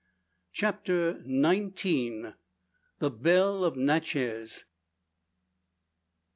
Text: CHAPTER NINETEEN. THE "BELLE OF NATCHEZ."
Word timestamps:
CHAPTER 0.51 1.21
NINETEEN. 1.27 2.33
THE 2.97 3.11
"BELLE 3.11 3.63
OF 3.63 3.75
NATCHEZ." 3.77 4.63